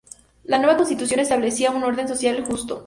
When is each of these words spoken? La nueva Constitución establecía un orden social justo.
La 0.45 0.57
nueva 0.57 0.77
Constitución 0.77 1.19
establecía 1.19 1.69
un 1.69 1.83
orden 1.83 2.07
social 2.07 2.43
justo. 2.43 2.79